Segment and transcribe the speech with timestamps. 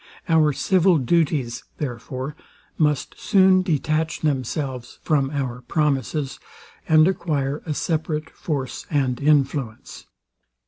[0.27, 2.35] Our civil duties, therefore,
[2.75, 6.39] must soon detach themselves from our promises,
[6.89, 10.07] and acquire a separate force and influence.